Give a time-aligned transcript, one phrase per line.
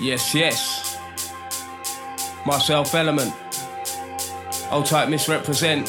[0.00, 0.96] Yes, yes.
[2.46, 3.34] Myself Element.
[4.70, 5.88] Old type misrepresent.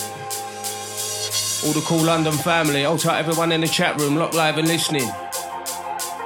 [1.63, 2.85] All the Kool London family.
[2.85, 4.15] Old type everyone in the chat room.
[4.15, 5.07] Lock live and listening.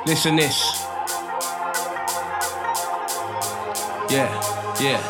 [0.06, 0.84] Listen this.
[4.10, 4.30] Yeah,
[4.80, 5.02] yeah.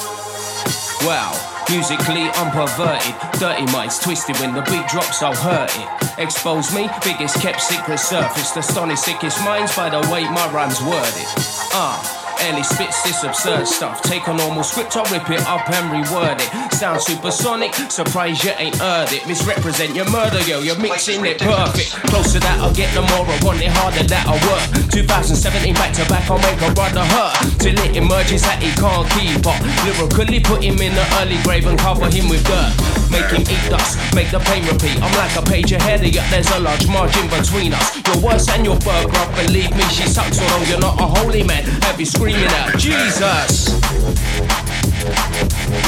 [1.05, 1.39] Wow.
[1.69, 3.39] Musically I'm perverted.
[3.39, 6.19] dirty minds twisted when the beat drops, I'll hurt it.
[6.19, 11.27] Expose me, biggest kept secret surface, astonish sickest minds by the way my rhymes worded.
[11.73, 12.19] Ah.
[12.19, 12.22] Uh.
[12.41, 14.01] Ellie spits this absurd stuff.
[14.01, 16.73] Take a normal script, I'll rip it up and reword it.
[16.73, 19.25] Sound supersonic, surprise you ain't heard it.
[19.27, 21.91] Misrepresent your murder, yo, you're mixing it perfect.
[22.09, 24.91] Closer that, I'll get the more I want it harder that I work.
[24.91, 27.59] 2017 back to back, I'll make a brother hurt.
[27.59, 29.61] Till it emerges that he can't keep up.
[29.85, 33.02] Lyrically put him in the early grave and cover him with dirt.
[33.13, 34.97] Make him eat dust, make the pain repeat.
[35.01, 37.95] I'm like a page ahead of you, there's a large margin between us.
[38.07, 41.63] You're worse than your burger, believe me, she sucks long, you're not a holy man.
[41.83, 43.69] Have you screaming out, Jesus?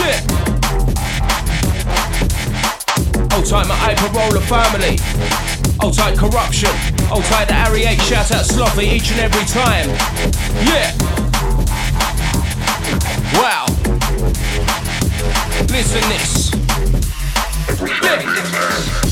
[0.05, 0.22] Yeah.
[3.33, 4.99] Old time Hyper Roller family.
[5.81, 6.69] Old tight corruption.
[7.11, 9.89] Old tight the Ari 8 shout out Sloppy each and every time.
[10.64, 10.94] Yeah.
[13.33, 13.66] Wow.
[15.67, 16.44] Listen this.
[17.81, 19.05] Yeah.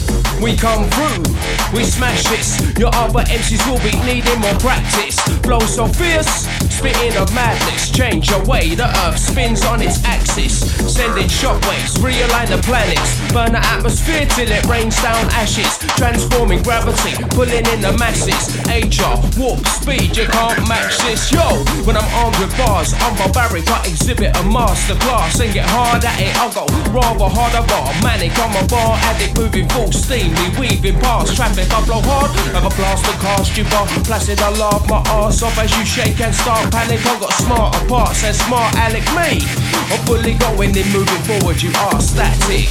[0.43, 1.23] We come through,
[1.71, 2.59] we smash this.
[2.77, 5.15] Your other MCs will be needing more practice.
[5.39, 7.89] Flow so fierce, spitting of madness.
[7.89, 10.59] Change your way, the earth spins on its axis.
[10.91, 13.15] Sending shockwaves, realign the planets.
[13.31, 15.77] Burn the atmosphere till it rains down ashes.
[15.95, 18.51] Transforming gravity, pulling in the masses.
[18.67, 21.31] HR, warp speed, you can't match this.
[21.31, 21.39] Yo,
[21.87, 23.63] when I'm armed with bars, I'm barbaric.
[23.71, 26.35] I exhibit a master class and get hard at it.
[26.35, 28.35] I'll go rather harder, bar manic.
[28.35, 30.32] I'm a bar addict moving full steam.
[30.39, 31.69] We weaving past traffic.
[31.71, 33.87] I blow hard, like a blast to cast you bar.
[34.03, 37.05] Placid, I laugh my ass off as you shake and start panic.
[37.05, 39.45] I got smarter parts and smart Alec me.
[39.93, 41.61] I'm fully going and moving forward.
[41.61, 42.69] You are static.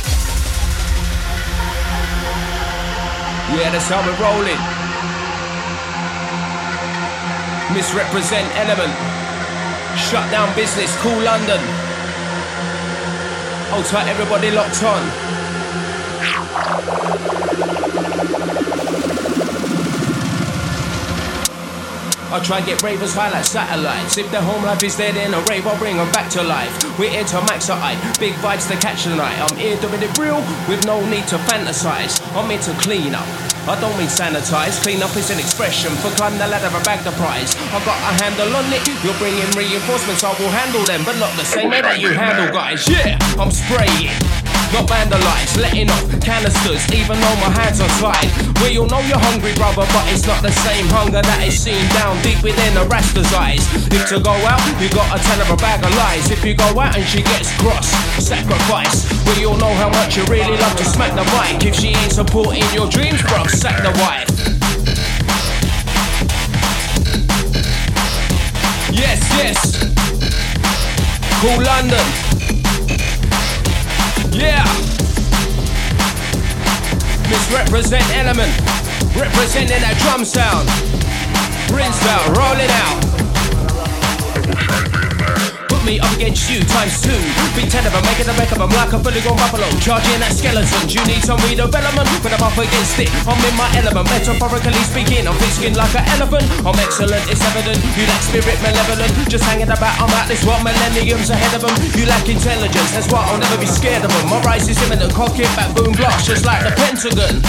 [3.52, 4.58] Yeah, that's how we're rolling.
[7.74, 8.92] Misrepresent element.
[9.96, 11.60] Shut down business, Kool London.
[13.70, 15.31] Hold tight, everybody locked on.
[22.32, 24.16] I try get ravers high like satellites.
[24.16, 26.72] If their home life is dead in a rave, I'll bring them back to life.
[26.98, 29.36] We're here to max eye, big vibes to catch the night.
[29.38, 32.22] I'm here doing it real with no need to fantasize.
[32.36, 33.26] I'm here to clean up.
[33.62, 36.98] I don't mean sanitize, clean up is an expression for climb the ladder and bag
[37.06, 37.54] the prize.
[37.70, 41.30] I've got a handle on it, you're bringing reinforcements, I will handle them, but not
[41.38, 42.82] the same way that you handle guys.
[42.90, 44.01] Yeah, I'm spraying
[44.72, 48.28] not vandalize, letting off canisters, even though my hands are tied.
[48.64, 51.84] We all know you're hungry, brother, but it's not the same hunger that is seen
[51.92, 53.60] down deep within a raster's eyes.
[53.92, 56.30] If to go out, you gotta tell her a bag of lies.
[56.30, 59.04] If you go out and she gets cross, sacrifice.
[59.28, 61.64] We all know how much you really love to smack the mic.
[61.68, 64.28] If she ain't supporting your dreams, bro, sack the wife.
[68.88, 69.58] Yes, yes.
[71.40, 72.31] Kool London.
[77.72, 78.52] Misrepresent element.
[79.16, 80.68] Representing that drum sound.
[81.72, 82.68] Rinse out, rolling
[84.98, 85.01] out.
[85.82, 87.10] Put me up against you times two.
[87.58, 89.66] Big ten of them, making the wreck of them like a fully grown buffalo.
[89.82, 90.86] Charging that skeleton.
[90.86, 92.06] You need some redevelopment.
[92.22, 94.06] When I'm up against it, I'm in my element.
[94.06, 96.46] Metaphorically speaking, I'm skinned like an elephant.
[96.62, 97.82] I'm excellent, it's evident.
[97.98, 99.10] You lack spirit, malevolent.
[99.26, 101.74] Just hanging about, I'm at this what millenniums ahead of them.
[101.98, 104.30] You lack intelligence, that's why I'll never be scared of them.
[104.30, 107.42] My rise is imminent, cock it back, boom, blast, just like the Pentagon.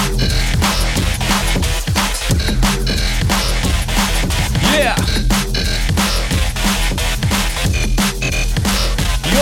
[4.74, 5.23] Yeah.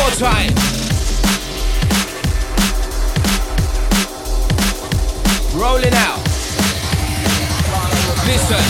[0.01, 0.49] Your time.
[5.53, 6.17] Rolling out.
[8.25, 8.63] Listen.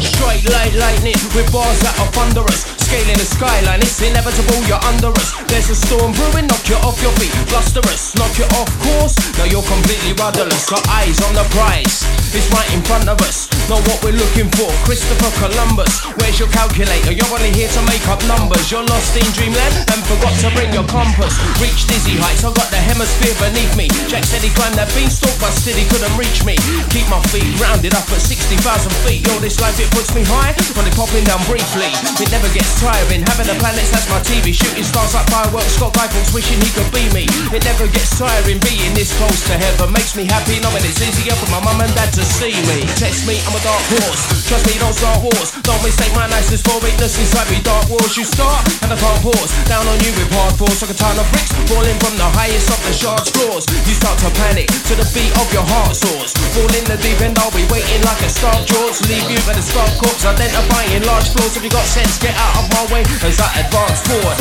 [0.00, 2.79] Strike light lightning with bars that are thunderous.
[2.90, 5.30] Scaling the skyline, it's inevitable you're under us.
[5.46, 7.30] There's a storm brewing, knock you off your feet.
[7.46, 9.14] Blusterous, knock you off course.
[9.38, 10.66] Now you're completely rudderless.
[10.66, 12.02] Got eyes on the prize.
[12.34, 13.46] It's right in front of us.
[13.70, 14.66] Know what we're looking for.
[14.82, 16.02] Christopher Columbus.
[16.18, 17.14] Where's your calculator?
[17.14, 18.66] You're only here to make up numbers.
[18.74, 21.38] You're lost in dreamland and forgot to bring your compass.
[21.62, 22.42] Reach dizzy heights.
[22.42, 23.86] I've got the hemisphere beneath me.
[24.10, 26.58] Jack said he climbed that beanstalk, but still he couldn't reach me.
[26.90, 28.58] Keep my feet grounded up at 60,000
[29.06, 29.22] feet.
[29.30, 31.94] Yo, this life it puts me high, but it popping down briefly.
[32.18, 33.20] It never gets tiring.
[33.28, 34.56] Having the planets, that's my TV.
[34.56, 35.76] Shooting stars like fireworks.
[35.76, 37.28] Scott Rifles wishing he could be me.
[37.52, 39.92] It never gets tiring being this close to heaven.
[39.92, 42.88] Makes me happy knowing it's easier for my mum and dad to see me.
[42.96, 44.48] test me, I'm a dark horse.
[44.48, 45.52] Trust me, don't start wars.
[45.60, 47.60] Don't mistake my niceness for weakness inside me.
[47.60, 49.52] Dark wars you start, and I can't pause.
[49.68, 52.72] Down on you with hard force, like a ton of bricks falling from the highest
[52.72, 53.68] of the shards floors.
[53.84, 56.32] You start to panic to the beat of your heart soars.
[56.56, 59.04] Fall in the deep end, I'll be waiting like a starved jaws.
[59.04, 61.54] Leave you with a starved corpse, identifying large flaws.
[61.60, 64.38] If you got sense, get out of my way as I advance forward.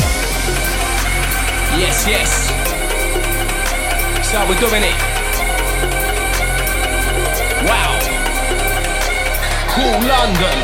[1.77, 2.29] Yes, yes.
[4.29, 4.97] So we're doing it.
[7.65, 7.99] Wow.
[9.73, 10.57] Kool London.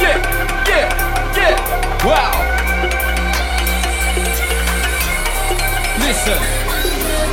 [0.00, 0.18] Yeah,
[0.68, 0.88] yeah,
[1.36, 2.04] yeah.
[2.04, 2.34] Wow.
[5.98, 6.57] Listen.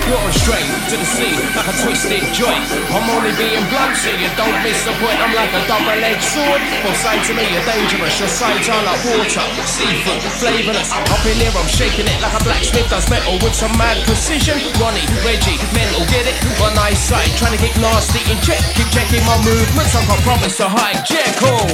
[0.06, 2.62] You're straight to the sea like a twisted joint.
[2.94, 5.18] I'm only being blunt so you don't miss the point.
[5.18, 6.62] I'm like a double-edged sword.
[6.86, 8.14] Well, side to me, you're dangerous.
[8.22, 10.94] Your sides are like water, seafood, flavorless.
[10.94, 14.62] Up in here, I'm shaking it like a blacksmith does metal with some mad precision.
[14.78, 16.38] Ronnie, Reggie, mental, get it?
[16.62, 18.62] One eyesight, trying to get nasty in check.
[18.78, 19.98] Keep checking my movements.
[19.98, 21.02] I've got promise to hide.
[21.02, 21.66] Jekyll.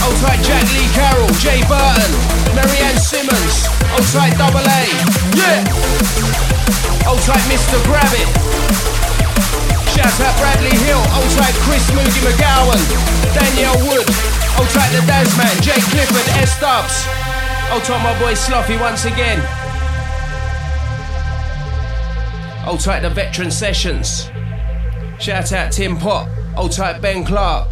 [0.01, 1.29] Hold tight Jack Lee Carroll.
[1.37, 2.11] Jay Burton.
[2.57, 3.69] Marianne Simmons.
[3.93, 4.81] Hold tight Double A.
[5.37, 5.61] Yeah.
[7.05, 7.77] Hold tight Mr.
[7.85, 8.25] Gravitt.
[9.93, 11.03] Shout out Bradley Hill.
[11.13, 12.81] Hold tight Chris Moogie McGowan.
[13.37, 14.09] Danielle Wood.
[14.57, 15.61] Hold tight the Dazman.
[15.61, 16.25] Jay Clifford.
[16.41, 17.05] S Dubs.
[17.69, 19.37] Hold tight my boy Sloppy once again.
[22.65, 24.31] Hold tight the Veteran Sessions.
[25.19, 27.69] Shout out Tim Pot, Old Type Ben Clark,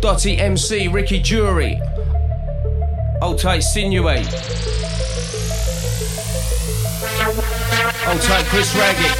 [0.00, 1.80] Dotty MC, Ricky Jury,
[3.22, 4.26] Old Type Sinuate,
[8.06, 9.16] Old Type Chris Raggett,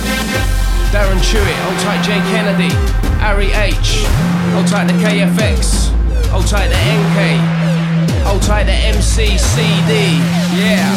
[0.91, 2.75] Darren Chewett, Old Type J Kennedy,
[3.23, 4.05] Ari H,
[4.55, 5.91] Old Type the KFX,
[6.35, 10.19] Old Type the NK, Old Type the MCCD,
[10.59, 10.91] yeah.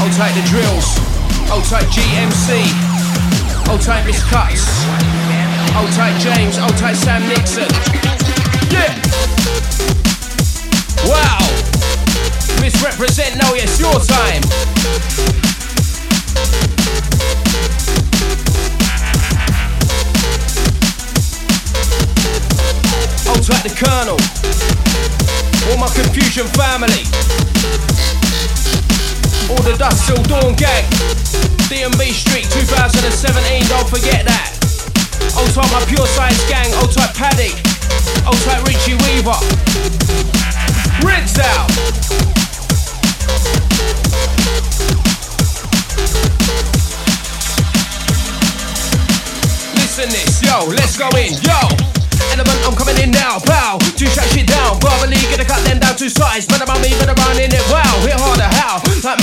[0.00, 0.96] Old Type the Drills,
[1.50, 2.99] Old Type GMC.
[3.70, 4.66] Old tight Miss Cuts.
[5.78, 6.58] Old tight James.
[6.58, 7.68] Old tight Sam Nixon.
[8.68, 8.98] Yeah.
[11.06, 11.38] Wow.
[12.60, 13.36] Misrepresent.
[13.36, 14.42] No, yes, your time.
[23.30, 24.18] Old tight the Colonel.
[25.70, 27.06] All my confusion family.
[29.50, 30.86] All the dust till dawn gang.
[31.66, 34.54] DMB Street 2017, don't forget that.
[35.38, 37.54] Old type my pure science gang, old type Paddock,
[38.26, 39.38] old type Richie Weaver.
[41.02, 41.66] Rinse out.
[49.74, 51.58] Listen this, yo, let's go in, yo.
[52.34, 53.78] Element, I'm coming in now, pow.
[53.98, 56.48] Two shut shit down, verbally gonna cut them down to size.
[56.50, 57.94] Man about me, but around in it, wow.
[58.06, 58.78] Hit harder, how?
[59.02, 59.19] Like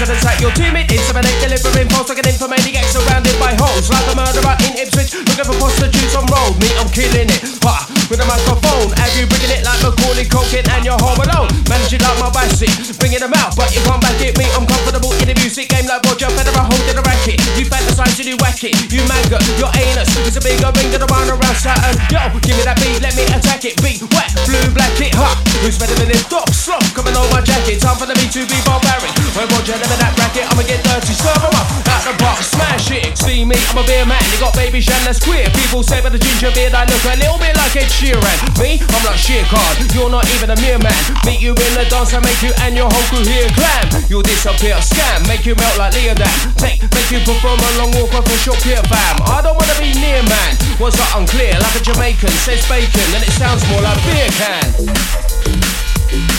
[0.00, 0.88] Coincidence that you're timid.
[0.88, 3.92] Inseminate, delivering false like an infomaniac surrounded by hoes.
[3.92, 6.56] Like a murderer in Ipswich, looking for prostitutes on road.
[6.56, 7.84] Me, I'm killing it, ha.
[8.08, 11.52] With a microphone, have you bringing it like Macaulay Culkin and you're home alone.
[11.68, 14.40] Manage it like my bassy, bringing them out, but you can't back it.
[14.40, 17.36] Me, I'm comfortable in the music game like Roger Federer holding a racket.
[17.60, 18.72] You fantasize, you whack it.
[18.88, 22.00] You maggot, your anus it's a bigger ring than around around Saturn.
[22.08, 23.76] Yo, give me that beat, let me attack it.
[23.84, 25.36] Beat wet, blue, black it, ha.
[25.60, 26.24] Who's better than this?
[26.24, 27.84] Stop, slop, coming on my jacket.
[27.84, 29.12] Time for the beat to be barbaric.
[29.40, 31.64] When Roger never that bracket, I'ma get dirty, serve em up.
[31.88, 33.16] Out the box, smash it.
[33.16, 34.20] See me, I'm a beer man.
[34.28, 35.48] You got baby Shan, that's queer.
[35.56, 38.20] People say by the ginger beard, I look a little bit like Ed Sheeran.
[38.60, 39.80] Me, I'm like sheer card.
[39.96, 40.92] You're not even a mere man.
[41.24, 43.88] Meet you in the dance, I make you and your whole crew here glam.
[44.12, 46.28] You'll disappear, scam, make you melt like Leodam.
[46.60, 49.24] Take, make you perform a long walk off a short pier, fam.
[49.24, 50.52] I don't wanna be near man.
[50.76, 54.68] words are unclear, like a Jamaican says bacon, and it sounds more like beer can.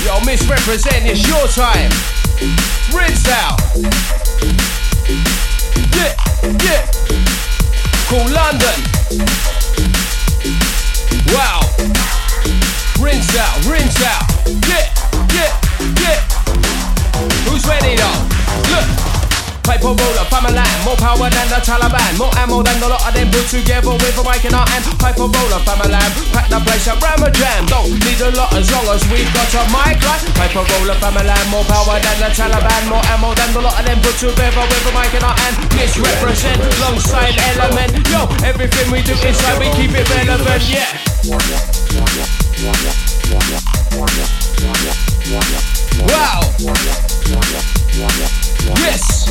[0.05, 1.89] Yo, misrepresent, it's your time.
[2.41, 3.59] Rinse out.
[5.93, 6.15] Yeah,
[6.63, 6.89] yeah.
[8.07, 8.79] Kool London.
[11.27, 11.61] Wow.
[12.99, 14.23] Rinse out, rinse out.
[14.67, 14.89] Yeah,
[15.35, 15.53] yeah,
[16.01, 16.19] yeah.
[17.45, 18.30] Who's ready though?
[19.61, 19.71] Look.
[19.71, 23.29] Hyper Roller, family more power than the Taliban, more ammo than a lot of them
[23.31, 24.85] put together with a mic in our hand.
[24.99, 26.01] Hyper Roller, family
[26.33, 27.65] pack the place up, ram a jam.
[27.67, 30.21] Don't need a lot as long as we've got a mic right.
[30.37, 33.99] Hyper Roller, family more power than the Taliban, more ammo than a lot of them
[34.01, 35.55] put together with a mic in our hand.
[35.77, 37.91] Misrepresent, alongside element.
[38.09, 42.40] Yo, everything we do inside, we keep it relevant, yeah.
[42.61, 42.69] Wow.
[48.77, 49.25] Yes.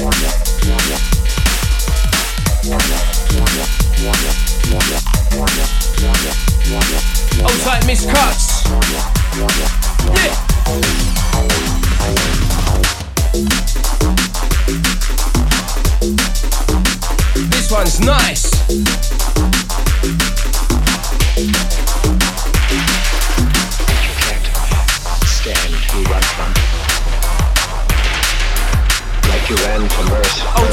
[7.87, 8.64] Miss Cuts.
[10.14, 10.34] Yeah.
[17.50, 18.50] This one's nice.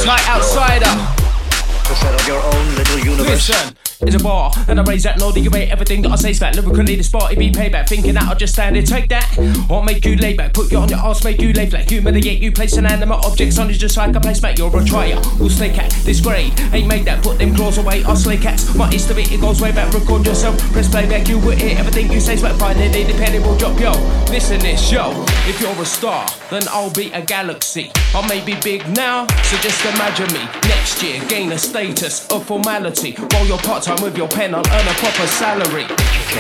[0.07, 0.85] Tight outsider.
[0.85, 3.49] To settle your own little universe.
[3.49, 3.86] Listen.
[3.99, 6.53] It's a bar, and I raise that no you rate everything that I say's back.
[6.55, 7.89] Lyrically, this party be payback.
[7.89, 9.25] Thinking that I'll just stand there, take that.
[9.71, 11.89] Or make you lay back, put you on your ass, make you lay flat.
[11.89, 14.59] Humiliate you, place an animate objects on you just like a placemat.
[14.59, 15.89] You're a trier, who'll stay cat.
[16.03, 18.03] This grade ain't made that, put them claws away.
[18.03, 18.75] I'll slay cats.
[18.75, 19.91] My history, it goes way back.
[19.91, 22.55] Record yourself, press playback, you will hear everything you say's back.
[22.59, 23.93] Finally, the penny will drop, yo.
[24.29, 25.11] Listen this, yo.
[25.47, 27.91] If you're a star, then I'll be a galaxy.
[28.13, 31.19] I may be big now, so just imagine me next year.
[31.27, 34.53] Gain a status of formality while you're part time with your pen.
[34.53, 35.87] I'll earn a proper salary.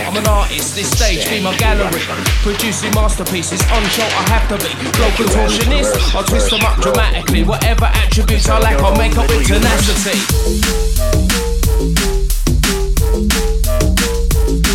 [0.03, 2.03] I'm an artist, this stage be my gallery.
[2.43, 4.71] Producing masterpieces on show, I have to be.
[4.99, 7.43] Flow contortionist, I'll twist them up dramatically.
[7.43, 10.19] Whatever attributes I lack, I'll make up with tenacity.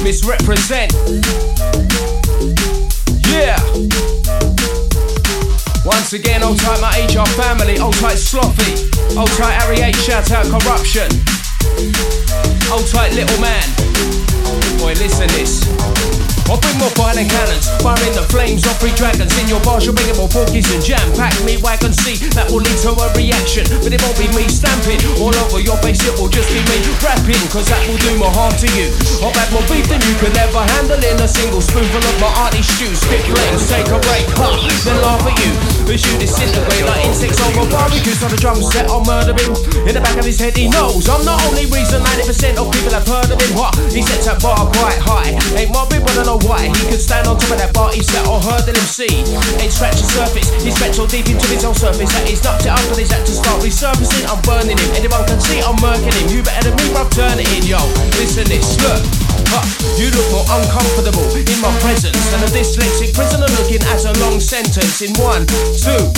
[0.02, 0.92] Misrepresent.
[3.28, 3.60] Yeah.
[5.84, 8.72] Once again, old tight my HR family, old tight Sloppy,
[9.18, 11.41] old tight Harry H, shout out corruption.
[12.68, 13.64] Hold tight, little man.
[14.78, 15.62] Boy, listen this.
[16.50, 19.32] I'll bring more violent cannons, firing the flames of three dragons.
[19.38, 21.00] In your bars, you're bringing more porkies and jam.
[21.16, 23.64] Pack me wagon C, that will lead to a reaction.
[23.80, 26.76] But it won't be me stamping all over your face, it will just be me
[27.00, 27.40] rapping.
[27.48, 28.90] Cause that will do more harm to you.
[29.22, 32.28] I've had more beef than you could ever handle in a single spoonful of my
[32.44, 32.90] auntie stew.
[32.90, 34.52] Spit flames, take a break, huh?
[34.84, 35.52] Then laugh at you.
[35.88, 39.56] As you disintegrate like insects over barbecues on the drum set, I'll murder him.
[39.92, 42.96] In the back of his head, he knows I'm the only reason 90% of people
[42.96, 43.52] have heard of him.
[43.52, 43.76] What?
[43.92, 45.36] He sets that bar quite high.
[45.52, 46.72] Ain't mobbing, but I know why.
[46.72, 49.20] He could stand on top of that bar he set or hurdle him see.
[49.60, 50.48] Ain't scratch the surface.
[50.64, 53.20] He's so deep into his own surface that he's knocked it up and he's had
[53.28, 54.24] to start resurfacing.
[54.32, 54.90] I'm burning him.
[54.96, 56.24] Anyone can see I'm murking him.
[56.32, 57.84] You better than me, bruv, turn it in, yo.
[58.16, 59.31] Listen this, look.
[59.52, 59.60] Huh,
[60.00, 64.40] you look more uncomfortable in my presence than a dyslexic prisoner looking at a long
[64.40, 65.44] sentence in one,
[65.76, 66.08] two.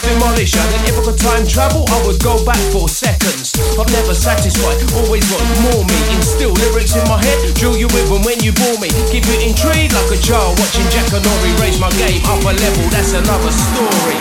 [0.00, 3.52] Demolish, and if I could time travel, I would go back for seconds.
[3.76, 5.98] I'm never satisfied, always want more me.
[6.16, 8.88] Instill lyrics in my head, drill you with them when you bore me.
[9.12, 12.88] Keep you intrigued like a child watching Jackanory raise my game up a level.
[12.88, 14.16] That's another story.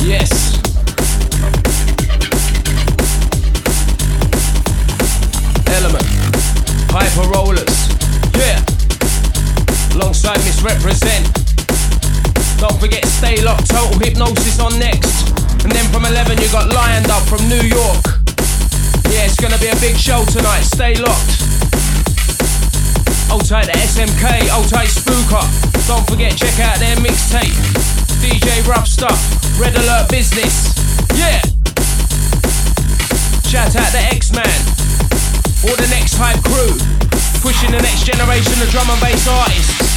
[0.00, 0.49] Yes.
[10.60, 11.24] Misrepresent.
[12.60, 13.70] Don't forget, stay locked.
[13.70, 15.32] Total hypnosis on next.
[15.64, 18.04] And then from 11, you got Lion Dub from New York.
[19.08, 20.68] Yeah, it's gonna be a big show tonight.
[20.68, 21.40] Stay locked.
[23.32, 25.40] Hold tight to SMK, hold tight Spooker.
[25.88, 27.56] Don't forget, check out their mixtape.
[28.20, 29.16] DJ Rough Stuff,
[29.58, 30.76] Red Alert Business.
[31.16, 31.40] Yeah.
[33.48, 34.60] Shout out to X-Man.
[35.64, 36.76] Or the next hype crew.
[37.40, 39.89] Pushing the next generation of drum and bass artists.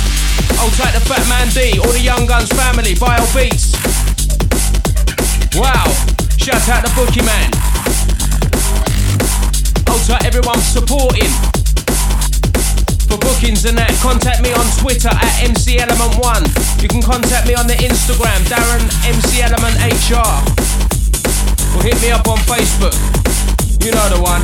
[0.73, 3.77] Tight to Fat Man D, all the Young Guns family, Bio Beats.
[5.53, 5.85] Wow.
[6.41, 7.53] Shout out to Bookie Man.
[9.85, 11.29] Hold tight everyone supporting.
[13.05, 16.41] For bookings and that, contact me on Twitter at MC Element One.
[16.81, 20.25] You can contact me on the Instagram, Darren MC Element HR.
[21.77, 22.97] Or hit me up on Facebook.
[23.85, 24.41] You know the one.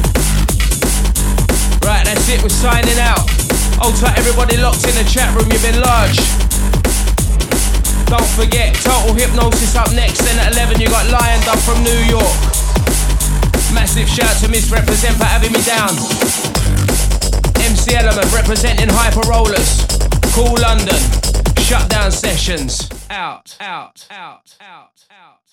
[1.81, 3.38] Right, that's it, we're signing out.
[3.81, 6.19] Oh, Alter, everybody locked in the chat room, you've been large.
[8.11, 11.99] Don't forget, Total Hypnosis up next, then at 11 you got Lion Dub from New
[12.09, 12.39] York.
[13.73, 15.95] Massive shout to Misrepresent for having me down.
[17.63, 19.87] MC Element representing Hyper Rollerz.
[20.33, 20.99] Kool London.
[21.61, 22.89] Shutdown sessions.
[23.09, 25.48] Out, out, out, out, out.